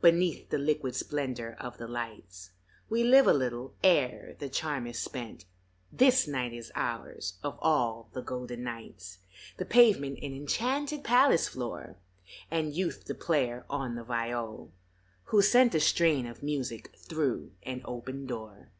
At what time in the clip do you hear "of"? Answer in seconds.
1.60-1.76, 7.42-7.58, 16.24-16.42